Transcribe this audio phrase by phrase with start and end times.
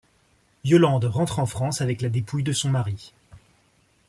[0.63, 3.13] Yolande rentre en France avec la dépouille de son mari.